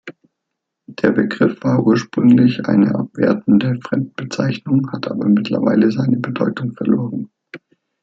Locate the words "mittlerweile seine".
5.29-6.17